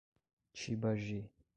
[0.57, 1.21] Tibagi